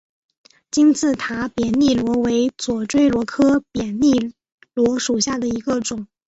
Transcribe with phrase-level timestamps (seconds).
[0.71, 4.33] 金字塔扁粒螺为左锥螺科扁粒
[4.73, 6.07] 螺属下的一个种。